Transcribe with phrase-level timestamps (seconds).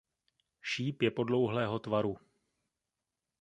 [0.61, 2.17] Šíp je podlouhlého tvaru.